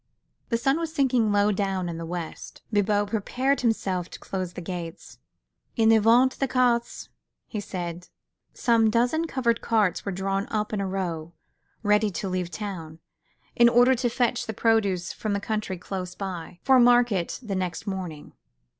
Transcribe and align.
The 0.49 0.57
sun 0.57 0.79
was 0.79 0.91
sinking 0.91 1.31
low 1.31 1.51
down 1.51 1.87
in 1.87 1.99
the 1.99 2.07
west. 2.07 2.63
Bibot 2.73 3.09
prepared 3.11 3.61
himself 3.61 4.09
to 4.09 4.19
close 4.19 4.53
the 4.53 4.59
gates. 4.61 5.19
"En 5.77 5.91
avant 5.91 6.31
the 6.39 6.47
carts," 6.47 7.09
he 7.45 7.59
said. 7.59 8.07
Some 8.51 8.89
dozen 8.89 9.27
covered 9.27 9.61
carts 9.61 10.03
were 10.03 10.11
drawn 10.11 10.47
up 10.49 10.73
in 10.73 10.81
a 10.81 10.87
row, 10.87 11.33
ready 11.83 12.09
to 12.13 12.27
leave 12.27 12.49
town, 12.49 12.97
in 13.55 13.69
order 13.69 13.93
to 13.93 14.09
fetch 14.09 14.47
the 14.47 14.53
produce 14.55 15.13
from 15.13 15.33
the 15.33 15.39
country 15.39 15.77
close 15.77 16.15
by, 16.15 16.57
for 16.63 16.79
market 16.79 17.39
the 17.43 17.53
next 17.53 17.85
morning. 17.85 18.33